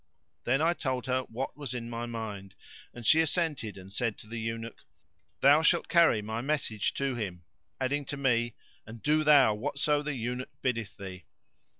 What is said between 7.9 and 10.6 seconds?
to me, "And do thou whatso the eunuch